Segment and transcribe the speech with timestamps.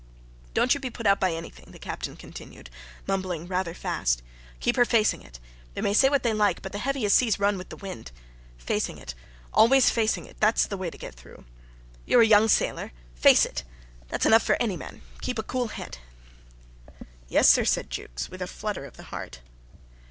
[0.55, 2.71] "Don't you be put out by anything," the Captain continued,
[3.05, 4.23] mumbling rather fast.
[4.59, 5.39] "Keep her facing it.
[5.75, 8.11] They may say what they like, but the heaviest seas run with the wind.
[8.57, 9.13] Facing it
[9.53, 11.45] always facing it that's the way to get through.
[12.07, 12.91] You are a young sailor.
[13.13, 13.63] Face it.
[14.07, 15.03] That's enough for any man.
[15.21, 15.99] Keep a cool head."
[17.27, 19.41] "Yes, sir," said Jukes, with a flutter of the heart.